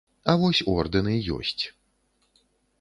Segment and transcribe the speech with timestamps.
[0.31, 1.63] А вось ордэны ёсць.